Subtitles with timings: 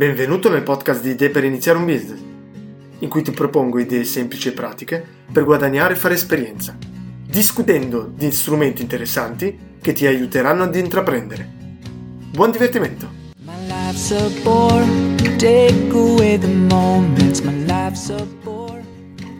[0.00, 2.22] Benvenuto nel podcast di Idee per iniziare un business,
[3.00, 6.74] in cui ti propongo idee semplici e pratiche per guadagnare e fare esperienza,
[7.26, 11.46] discutendo di strumenti interessanti che ti aiuteranno ad intraprendere.
[12.32, 13.10] Buon divertimento!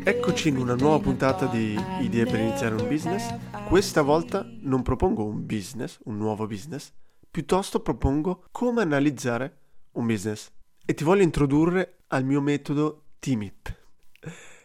[0.05, 3.35] Eccoci in una nuova puntata di Idee per iniziare un business.
[3.67, 6.93] Questa volta non propongo un business, un nuovo business,
[7.31, 9.60] piuttosto propongo come analizzare
[9.93, 10.51] un business
[10.85, 13.77] e ti voglio introdurre al mio metodo TIMIP,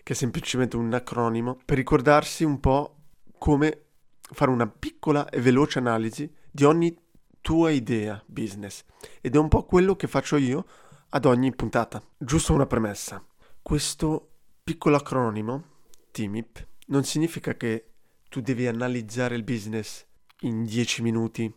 [0.04, 2.96] che è semplicemente un acronimo per ricordarsi un po'
[3.38, 3.82] come
[4.20, 6.98] fare una piccola e veloce analisi di ogni
[7.42, 8.84] tua idea business
[9.22, 10.66] ed è un po' quello che faccio io
[11.10, 12.02] ad ogni puntata.
[12.18, 13.24] Giusto una premessa.
[13.62, 14.30] Questo
[14.64, 15.64] piccolo acronimo
[16.12, 17.92] TIMIP non significa che
[18.30, 20.06] tu devi analizzare il business
[20.42, 21.54] in 10 minuti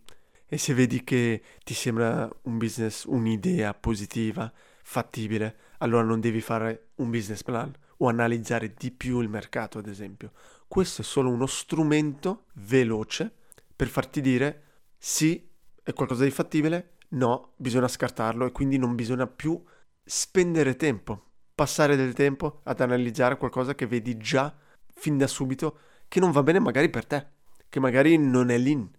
[0.49, 4.51] e se vedi che ti sembra un business, un'idea positiva,
[4.83, 9.87] fattibile, allora non devi fare un business plan o analizzare di più il mercato, ad
[9.87, 10.33] esempio.
[10.67, 13.33] Questo è solo uno strumento veloce
[13.77, 14.63] per farti dire
[14.97, 15.47] sì,
[15.83, 19.63] è qualcosa di fattibile, no, bisogna scartarlo e quindi non bisogna più
[20.03, 24.55] spendere tempo, passare del tempo ad analizzare qualcosa che vedi già
[24.95, 27.27] fin da subito che non va bene magari per te,
[27.69, 28.91] che magari non è l'in,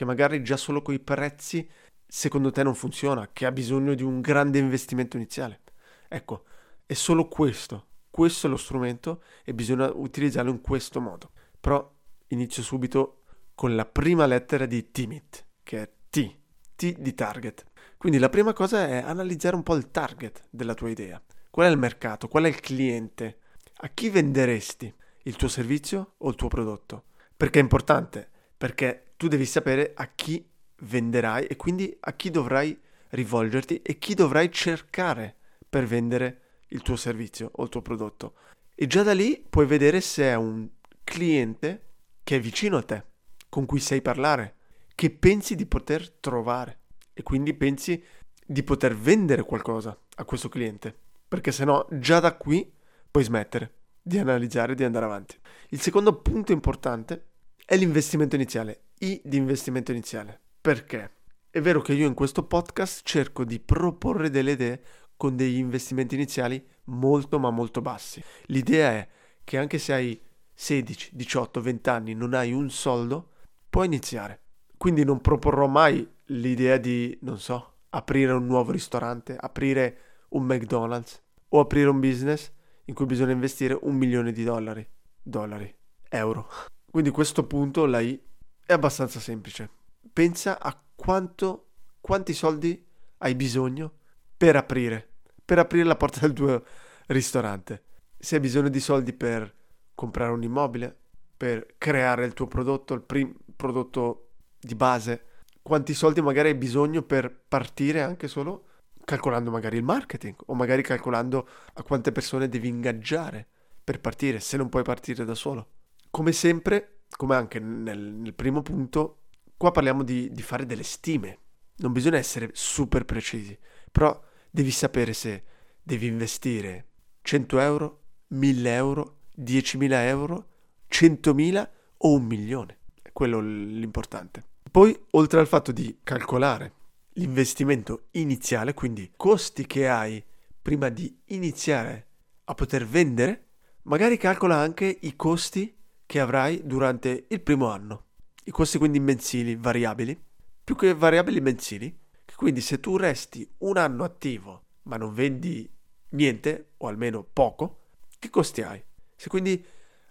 [0.00, 1.68] che magari già solo coi prezzi
[2.06, 5.60] secondo te non funziona, che ha bisogno di un grande investimento iniziale.
[6.08, 6.44] Ecco,
[6.86, 11.32] è solo questo, questo è lo strumento e bisogna utilizzarlo in questo modo.
[11.60, 11.86] Però
[12.28, 16.34] inizio subito con la prima lettera di TIMIT, che è T,
[16.76, 17.66] T di target.
[17.98, 21.22] Quindi la prima cosa è analizzare un po' il target della tua idea.
[21.50, 22.26] Qual è il mercato?
[22.26, 23.40] Qual è il cliente?
[23.82, 27.04] A chi venderesti il tuo servizio o il tuo prodotto?
[27.36, 28.26] Perché è importante?
[28.56, 30.42] Perché tu devi sapere a chi
[30.84, 32.74] venderai e quindi a chi dovrai
[33.10, 35.36] rivolgerti e chi dovrai cercare
[35.68, 38.32] per vendere il tuo servizio o il tuo prodotto.
[38.74, 40.66] E già da lì puoi vedere se è un
[41.04, 41.88] cliente
[42.24, 43.04] che è vicino a te,
[43.50, 44.54] con cui sai parlare,
[44.94, 46.78] che pensi di poter trovare
[47.12, 48.02] e quindi pensi
[48.46, 50.96] di poter vendere qualcosa a questo cliente,
[51.28, 52.72] perché se no già da qui
[53.10, 55.38] puoi smettere di analizzare e di andare avanti.
[55.68, 57.26] Il secondo punto importante
[57.66, 58.84] è l'investimento iniziale.
[59.02, 60.38] I di investimento iniziale.
[60.60, 61.12] Perché?
[61.48, 64.82] È vero che io in questo podcast cerco di proporre delle idee
[65.16, 68.22] con degli investimenti iniziali molto ma molto bassi.
[68.46, 69.08] L'idea è
[69.42, 70.20] che anche se hai
[70.52, 73.30] 16, 18, 20 anni non hai un soldo,
[73.70, 74.42] puoi iniziare.
[74.76, 79.98] Quindi non proporrò mai l'idea di, non so, aprire un nuovo ristorante, aprire
[80.30, 82.52] un McDonald's o aprire un business
[82.84, 84.86] in cui bisogna investire un milione di dollari,
[85.22, 85.74] dollari,
[86.10, 86.50] euro.
[86.90, 88.28] Quindi questo punto, la I,
[88.70, 89.68] è abbastanza semplice.
[90.12, 91.70] Pensa a quanto,
[92.00, 92.86] quanti soldi
[93.18, 93.92] hai bisogno
[94.36, 95.08] per aprire,
[95.44, 96.64] per aprire la porta del tuo
[97.06, 97.82] ristorante.
[98.16, 99.52] Se hai bisogno di soldi per
[99.92, 100.96] comprare un immobile,
[101.36, 104.28] per creare il tuo prodotto, il primo prodotto
[104.60, 105.24] di base,
[105.62, 108.66] quanti soldi magari hai bisogno per partire anche solo
[109.04, 113.48] calcolando magari il marketing o magari calcolando a quante persone devi ingaggiare
[113.82, 115.70] per partire se non puoi partire da solo.
[116.10, 119.22] Come sempre, come anche nel, nel primo punto,
[119.56, 121.38] qua parliamo di, di fare delle stime.
[121.76, 123.58] Non bisogna essere super precisi,
[123.90, 124.18] però
[124.50, 125.44] devi sapere se
[125.82, 126.86] devi investire
[127.22, 130.48] 100 euro, 1000 euro, 10.000 euro,
[130.90, 132.78] 100.000 o un milione.
[133.02, 134.44] È quello l'importante.
[134.70, 136.72] Poi, oltre al fatto di calcolare
[137.14, 140.22] l'investimento iniziale, quindi costi che hai
[140.62, 142.06] prima di iniziare
[142.44, 143.48] a poter vendere,
[143.82, 145.74] magari calcola anche i costi
[146.10, 148.06] che avrai durante il primo anno.
[148.42, 150.20] I costi quindi mensili variabili,
[150.64, 151.96] più che variabili mensili,
[152.34, 155.72] quindi se tu resti un anno attivo ma non vendi
[156.08, 158.82] niente, o almeno poco, che costi hai?
[159.14, 159.64] Se quindi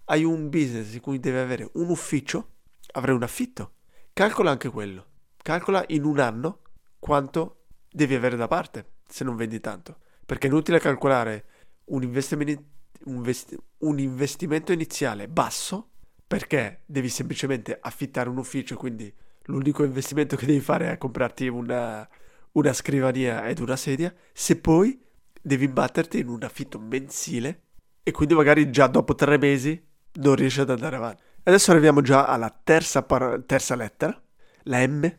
[0.06, 2.60] hai un business in cui devi avere un ufficio,
[2.94, 3.74] avrai un affitto.
[4.14, 5.06] Calcola anche quello.
[5.36, 6.62] Calcola in un anno
[6.98, 9.98] quanto devi avere da parte se non vendi tanto.
[10.26, 11.46] Perché è inutile calcolare
[11.88, 12.64] un investimento,
[13.04, 15.89] un, vesti- un investimento iniziale basso
[16.30, 19.12] perché devi semplicemente affittare un ufficio, quindi
[19.46, 22.08] l'unico investimento che devi fare è comprarti una,
[22.52, 25.02] una scrivania ed una sedia, se poi
[25.42, 27.64] devi batterti in un affitto mensile
[28.04, 29.84] e quindi magari già dopo tre mesi
[30.22, 31.24] non riesci ad andare avanti.
[31.42, 34.22] Adesso arriviamo già alla terza, par- terza lettera,
[34.66, 35.12] la M,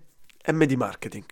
[0.47, 1.27] M di marketing.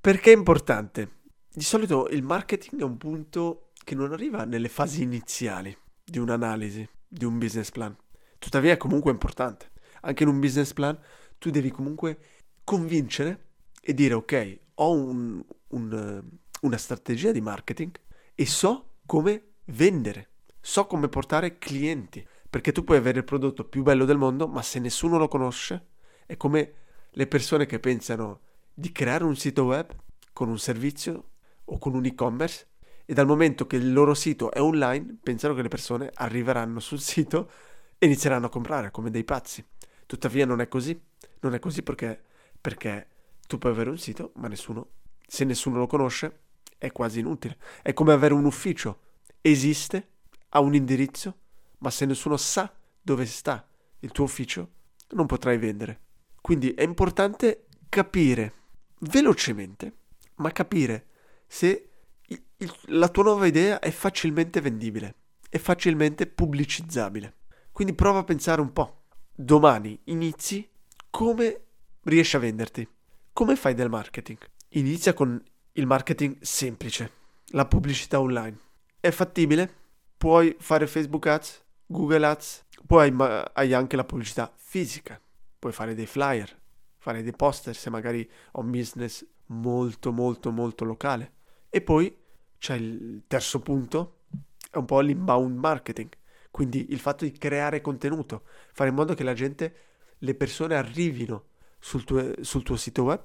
[0.00, 1.16] Perché è importante?
[1.52, 6.88] Di solito il marketing è un punto che non arriva nelle fasi iniziali di un'analisi,
[7.06, 7.94] di un business plan.
[8.38, 9.70] Tuttavia è comunque importante.
[10.02, 10.98] Anche in un business plan
[11.38, 12.18] tu devi comunque
[12.64, 13.46] convincere
[13.80, 16.22] e dire ok, ho un, un,
[16.62, 17.98] una strategia di marketing
[18.34, 20.28] e so come vendere,
[20.60, 24.62] so come portare clienti, perché tu puoi avere il prodotto più bello del mondo, ma
[24.62, 25.86] se nessuno lo conosce,
[26.26, 26.72] è come
[27.10, 28.40] le persone che pensano
[28.72, 29.90] di creare un sito web
[30.32, 31.30] con un servizio
[31.64, 32.66] o con un e-commerce
[33.04, 37.00] e dal momento che il loro sito è online pensano che le persone arriveranno sul
[37.00, 37.50] sito
[37.98, 39.64] e inizieranno a comprare come dei pazzi.
[40.06, 40.98] Tuttavia non è così,
[41.40, 42.22] non è così perché,
[42.60, 43.08] perché
[43.46, 44.90] tu puoi avere un sito ma nessuno,
[45.26, 46.40] se nessuno lo conosce
[46.78, 47.58] è quasi inutile.
[47.82, 49.00] È come avere un ufficio,
[49.40, 50.08] esiste,
[50.50, 51.36] ha un indirizzo,
[51.78, 53.66] ma se nessuno sa dove sta
[54.00, 54.70] il tuo ufficio
[55.10, 56.00] non potrai vendere.
[56.40, 58.52] Quindi è importante capire
[59.00, 59.96] velocemente,
[60.36, 61.06] ma capire
[61.46, 61.90] se
[62.26, 65.14] il, il, la tua nuova idea è facilmente vendibile,
[65.48, 67.36] è facilmente pubblicizzabile.
[67.78, 69.02] Quindi prova a pensare un po'.
[69.32, 70.68] Domani inizi
[71.10, 71.60] come
[72.02, 72.88] riesci a venderti?
[73.32, 74.38] Come fai del marketing?
[74.70, 75.40] Inizia con
[75.74, 77.12] il marketing semplice,
[77.50, 78.58] la pubblicità online.
[78.98, 79.72] È fattibile?
[80.16, 83.14] Puoi fare Facebook Ads, Google Ads, poi
[83.52, 85.20] hai anche la pubblicità fisica.
[85.56, 86.52] Puoi fare dei flyer,
[86.96, 91.34] fare dei poster se magari ho un business molto molto molto locale.
[91.70, 92.12] E poi
[92.58, 94.22] c'è il terzo punto,
[94.68, 96.08] è un po' l'inbound marketing,
[96.50, 99.74] quindi il fatto di creare contenuto, fare in modo che la gente,
[100.18, 101.46] le persone arrivino
[101.78, 103.24] sul tuo, sul tuo sito web,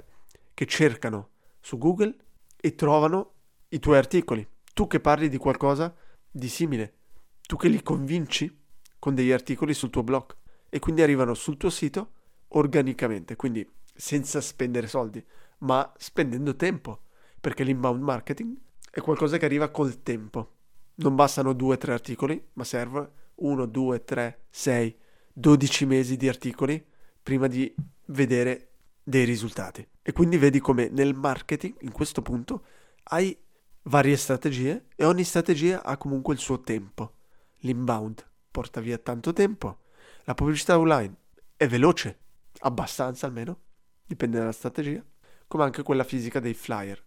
[0.54, 1.30] che cercano
[1.60, 2.16] su Google
[2.60, 3.34] e trovano
[3.70, 4.48] i tuoi articoli.
[4.74, 5.96] Tu che parli di qualcosa
[6.30, 6.94] di simile,
[7.42, 8.62] tu che li convinci
[9.00, 10.36] con degli articoli sul tuo blog
[10.70, 12.12] e quindi arrivano sul tuo sito
[12.50, 15.24] organicamente, quindi senza spendere soldi,
[15.60, 17.04] ma spendendo tempo,
[17.40, 18.58] perché l'inbound marketing
[18.90, 20.53] è qualcosa che arriva col tempo.
[20.96, 24.96] Non bastano due o tre articoli, ma serve uno, due, tre, sei,
[25.34, 26.84] dodici mesi di articoli
[27.22, 27.74] prima di
[28.08, 28.70] vedere
[29.04, 29.86] dei risultati.
[30.02, 32.66] E quindi vedi come nel marketing, in questo punto,
[33.06, 33.36] hai
[33.84, 37.14] varie strategie e ogni strategia ha comunque il suo tempo.
[37.60, 39.80] L'inbound porta via tanto tempo,
[40.26, 41.16] la pubblicità online
[41.58, 42.18] è veloce,
[42.60, 43.60] abbastanza almeno,
[44.06, 45.04] dipende dalla strategia,
[45.48, 47.04] come anche quella fisica dei flyer.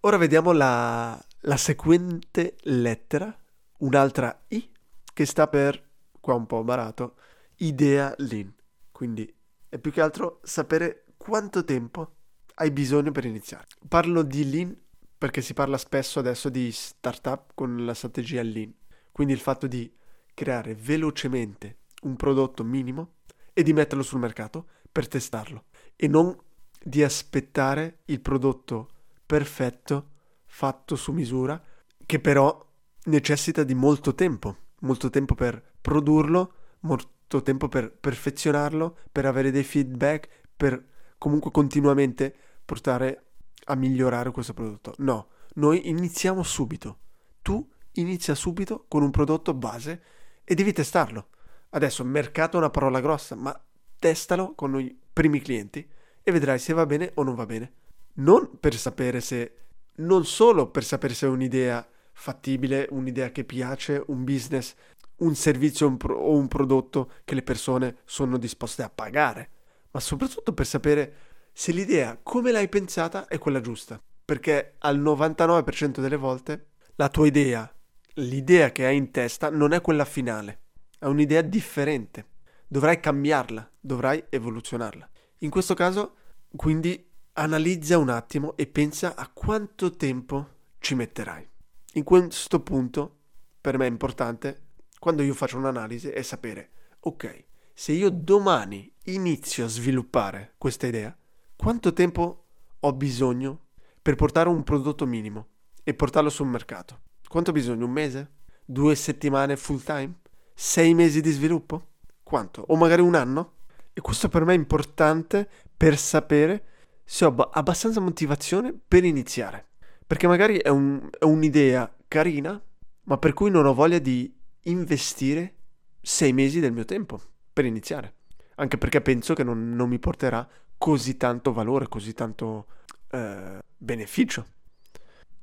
[0.00, 3.36] Ora vediamo la, la seguente lettera,
[3.78, 4.70] un'altra I,
[5.12, 5.82] che sta per,
[6.20, 7.16] qua un po' barato,
[7.56, 8.52] idea lean.
[8.90, 9.32] Quindi
[9.68, 12.16] è più che altro sapere quanto tempo
[12.54, 13.66] hai bisogno per iniziare.
[13.88, 14.76] Parlo di lean
[15.18, 18.74] perché si parla spesso adesso di startup con la strategia lean.
[19.12, 19.94] Quindi il fatto di
[20.34, 23.14] creare velocemente un prodotto minimo
[23.52, 25.64] e di metterlo sul mercato per testarlo
[25.96, 26.36] e non
[26.82, 28.90] di aspettare il prodotto
[29.24, 30.10] perfetto
[30.56, 31.62] fatto su misura
[32.06, 32.66] che però
[33.04, 39.64] necessita di molto tempo, molto tempo per produrlo, molto tempo per perfezionarlo, per avere dei
[39.64, 40.82] feedback, per
[41.18, 43.24] comunque continuamente portare
[43.66, 44.94] a migliorare questo prodotto.
[44.98, 47.00] No, noi iniziamo subito.
[47.42, 50.02] Tu inizia subito con un prodotto base
[50.42, 51.28] e devi testarlo.
[51.68, 53.54] Adesso mercato è una parola grossa, ma
[53.98, 55.86] testalo con i primi clienti
[56.22, 57.72] e vedrai se va bene o non va bene.
[58.14, 59.65] Non per sapere se,
[59.96, 64.74] non solo per sapere se è un'idea fattibile, un'idea che piace, un business,
[65.16, 69.50] un servizio un pro- o un prodotto che le persone sono disposte a pagare,
[69.90, 71.14] ma soprattutto per sapere
[71.52, 74.00] se l'idea come l'hai pensata è quella giusta.
[74.24, 77.72] Perché al 99% delle volte la tua idea,
[78.14, 80.62] l'idea che hai in testa non è quella finale,
[80.98, 82.26] è un'idea differente.
[82.66, 85.08] Dovrai cambiarla, dovrai evoluzionarla.
[85.38, 86.14] In questo caso,
[86.56, 87.05] quindi,
[87.36, 91.46] analizza un attimo e pensa a quanto tempo ci metterai.
[91.94, 93.18] In questo punto,
[93.60, 94.62] per me è importante,
[94.98, 101.16] quando io faccio un'analisi, è sapere, ok, se io domani inizio a sviluppare questa idea,
[101.56, 102.44] quanto tempo
[102.80, 103.66] ho bisogno
[104.00, 105.48] per portare un prodotto minimo
[105.82, 107.00] e portarlo sul mercato?
[107.28, 107.84] Quanto ho bisogno?
[107.84, 108.30] Un mese?
[108.64, 110.20] Due settimane full time?
[110.54, 111.88] Sei mesi di sviluppo?
[112.22, 112.64] Quanto?
[112.68, 113.54] O magari un anno?
[113.92, 116.64] E questo per me è importante per sapere
[117.08, 119.68] se ho abbastanza motivazione per iniziare.
[120.04, 122.60] Perché magari è, un, è un'idea carina,
[123.04, 125.54] ma per cui non ho voglia di investire
[126.02, 127.20] sei mesi del mio tempo
[127.52, 128.14] per iniziare.
[128.56, 130.46] Anche perché penso che non, non mi porterà
[130.76, 132.66] così tanto valore, così tanto
[133.10, 134.46] eh, beneficio.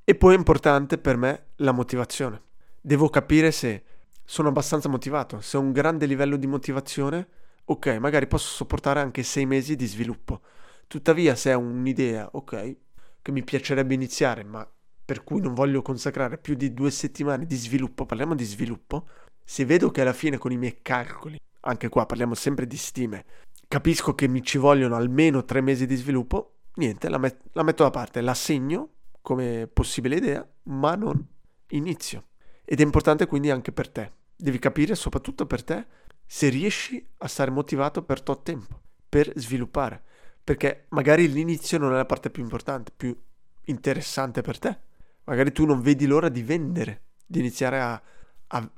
[0.03, 2.41] E poi è importante per me la motivazione.
[2.81, 3.83] Devo capire se
[4.25, 7.27] sono abbastanza motivato, se ho un grande livello di motivazione,
[7.65, 10.41] ok, magari posso sopportare anche sei mesi di sviluppo.
[10.87, 12.75] Tuttavia, se è un'idea, ok,
[13.21, 14.67] che mi piacerebbe iniziare, ma
[15.05, 19.07] per cui non voglio consacrare più di due settimane di sviluppo, parliamo di sviluppo,
[19.43, 23.25] se vedo che alla fine con i miei calcoli anche qua parliamo sempre di stime,
[23.67, 27.83] capisco che mi ci vogliono almeno tre mesi di sviluppo, niente, la, met- la metto
[27.83, 28.89] da parte, la segno
[29.21, 31.25] come possibile idea, ma non
[31.69, 32.27] inizio.
[32.65, 34.11] Ed è importante quindi anche per te.
[34.35, 35.85] Devi capire, soprattutto per te,
[36.25, 40.03] se riesci a stare motivato per tot tempo, per sviluppare.
[40.43, 43.17] Perché magari l'inizio non è la parte più importante, più
[43.65, 44.77] interessante per te.
[45.25, 48.01] Magari tu non vedi l'ora di vendere, di iniziare a,
[48.47, 48.71] a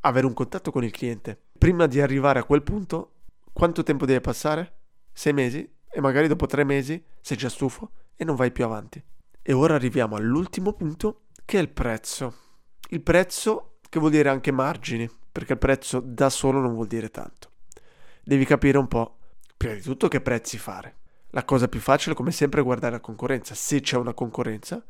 [0.00, 1.38] avere un contatto con il cliente.
[1.58, 3.14] Prima di arrivare a quel punto,
[3.52, 4.72] quanto tempo deve passare?
[5.12, 5.68] Sei mesi?
[5.92, 9.02] E magari dopo tre mesi sei già stufo e non vai più avanti.
[9.42, 12.34] E ora arriviamo all'ultimo punto, che è il prezzo.
[12.90, 17.10] Il prezzo che vuol dire anche margini, perché il prezzo da solo non vuol dire
[17.10, 17.50] tanto.
[18.22, 19.18] Devi capire un po',
[19.56, 20.98] prima di tutto, che prezzi fare.
[21.30, 23.54] La cosa più facile, come sempre, è guardare la concorrenza.
[23.54, 24.84] Se c'è una concorrenza,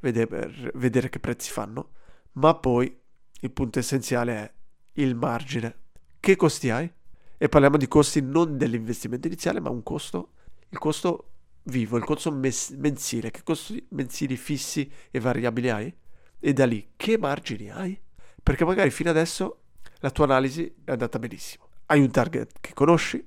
[0.00, 1.90] vedere, vedere che prezzi fanno,
[2.32, 3.00] ma poi
[3.40, 4.52] il punto essenziale è
[4.94, 5.76] il margine.
[6.18, 6.90] Che costi hai?
[7.36, 10.30] E parliamo di costi non dell'investimento iniziale, ma un costo,
[10.70, 11.30] il costo
[11.64, 13.30] vivo, il costo mes- mensile.
[13.30, 15.94] Che costi mensili fissi e variabili hai?
[16.40, 18.00] E da lì che margini hai?
[18.42, 19.60] Perché magari fino adesso
[20.00, 21.68] la tua analisi è andata benissimo.
[21.86, 23.24] Hai un target che conosci,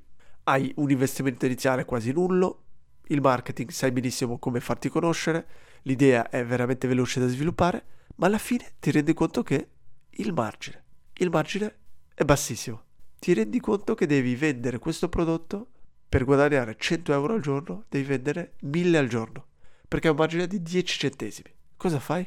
[0.47, 2.63] hai un investimento iniziale quasi nullo,
[3.07, 5.47] il marketing sai benissimo come farti conoscere,
[5.83, 7.85] l'idea è veramente veloce da sviluppare,
[8.15, 9.69] ma alla fine ti rendi conto che
[10.09, 10.83] il margine,
[11.15, 11.75] il margine
[12.13, 12.83] è bassissimo.
[13.19, 15.67] Ti rendi conto che devi vendere questo prodotto
[16.07, 19.47] per guadagnare 100 euro al giorno, devi vendere 1000 al giorno,
[19.87, 21.53] perché è un margine di 10 centesimi.
[21.75, 22.25] Cosa fai?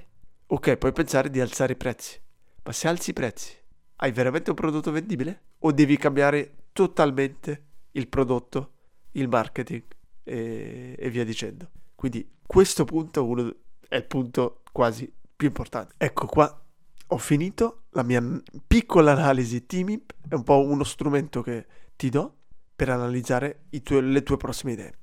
[0.48, 2.20] Ok, puoi pensare di alzare i prezzi,
[2.64, 3.56] ma se alzi i prezzi,
[3.96, 5.44] hai veramente un prodotto vendibile?
[5.60, 8.72] O devi cambiare totalmente il prodotto,
[9.12, 9.82] il marketing
[10.22, 11.70] e, e via dicendo?
[11.94, 13.54] Quindi questo punto uno,
[13.88, 15.94] è il punto quasi più importante.
[15.96, 16.64] Ecco qua
[17.12, 18.22] ho finito la mia
[18.66, 21.66] piccola analisi Timip, è un po' uno strumento che
[21.96, 22.36] ti do
[22.76, 24.98] per analizzare tue, le tue prossime idee.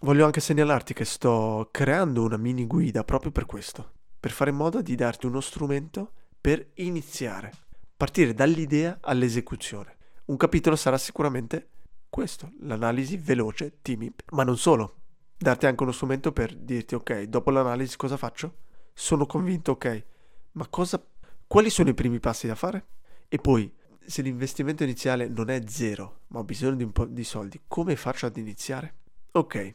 [0.00, 4.56] Voglio anche segnalarti che sto creando una mini guida proprio per questo, per fare in
[4.56, 7.52] modo di darti uno strumento per iniziare,
[7.96, 9.96] partire dall'idea all'esecuzione.
[10.26, 11.70] Un capitolo sarà sicuramente
[12.08, 14.96] questo, l'analisi veloce Timip, ma non solo,
[15.36, 18.56] darti anche uno strumento per dirti ok, dopo l'analisi cosa faccio?
[18.92, 20.04] Sono convinto ok,
[20.52, 21.02] ma cosa
[21.46, 22.86] quali sono i primi passi da fare?
[23.28, 23.72] E poi,
[24.04, 27.96] se l'investimento iniziale non è zero, ma ho bisogno di un po' di soldi, come
[27.96, 28.94] faccio ad iniziare?
[29.32, 29.74] Ok, e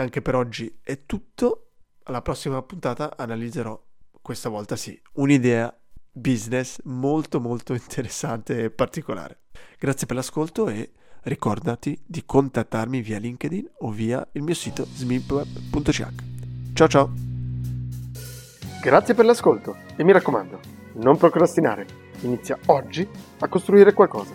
[0.00, 1.70] anche per oggi è tutto.
[2.04, 3.80] Alla prossima puntata analizzerò,
[4.20, 5.74] questa volta sì, un'idea
[6.10, 9.40] business molto molto interessante e particolare.
[9.78, 10.92] Grazie per l'ascolto e
[11.24, 16.06] ricordati di contattarmi via LinkedIn o via il mio sito smipweb.ch.
[16.72, 17.12] Ciao ciao!
[18.80, 20.60] Grazie per l'ascolto e mi raccomando
[20.94, 21.86] non procrastinare,
[22.20, 24.32] inizia oggi a costruire qualcosa.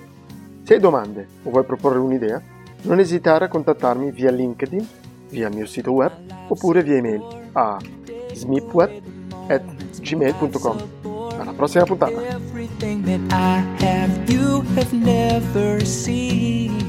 [0.63, 2.41] Se hai domande o vuoi proporre un'idea,
[2.83, 4.87] non esitare a contattarmi via LinkedIn,
[5.29, 6.11] via il mio sito web
[6.47, 7.79] oppure via email a
[8.33, 10.77] smipweb.gmail.com.
[11.39, 12.58] Alla prossima puntata!
[12.79, 16.88] something that I have you have never seen.